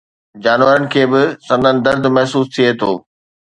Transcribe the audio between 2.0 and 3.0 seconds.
محسوس ٿئي ٿو